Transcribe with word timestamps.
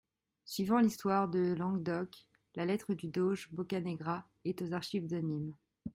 Suivant 0.45 0.79
l'histoire 0.79 1.27
de 1.27 1.53
Languedoc, 1.53 2.09
la 2.55 2.65
lettre 2.65 2.95
du 2.95 3.07
doge 3.07 3.49
Boccanegra 3.51 4.27
est 4.45 4.59
aux 4.63 4.73
archives 4.73 5.05
de 5.05 5.17
Nîmes. 5.17 5.53